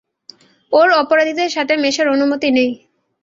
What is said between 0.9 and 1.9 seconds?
অপরাধীদের সাথে